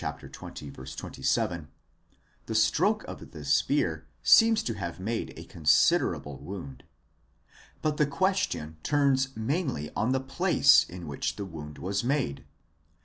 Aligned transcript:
27), 0.01 1.67
the 2.47 2.55
stroke 2.55 3.03
of 3.03 3.29
the 3.29 3.45
spear 3.45 4.07
seems 4.23 4.63
to 4.63 4.73
have 4.73 4.99
made 4.99 5.31
a 5.37 5.43
considerable 5.43 6.39
wound. 6.39 6.83
But 7.83 7.97
the 7.97 8.07
question 8.07 8.77
turns 8.81 9.27
mainly 9.37 9.91
on 9.95 10.11
the 10.11 10.19
place 10.19 10.85
in 10.89 11.05
which 11.05 11.35
the 11.35 11.45
wound 11.45 11.77
was 11.77 12.03
made. 12.03 12.43